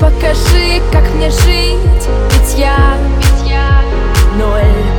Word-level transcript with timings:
покажи, 0.00 0.80
как 0.92 1.08
мне 1.14 1.30
жить. 1.30 2.08
Ведь 2.30 2.58
я, 2.58 2.96
ведь 3.18 3.50
я 3.50 3.82
ноль 4.38 4.91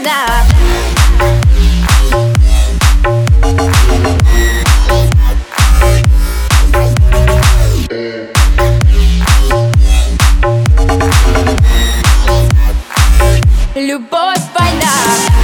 да 0.00 0.44
Любовь 13.74 14.42
война. 14.54 15.37